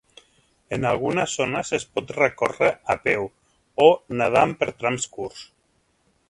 [0.77, 3.29] En algunes zones es pot recórrer a peu
[3.89, 3.91] o
[4.23, 5.47] nedant per trams curts.